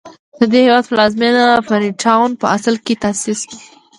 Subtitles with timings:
[0.39, 3.57] د دې هېواد پلازمېنه فري ټاون په اصل کې تاسیس شوه.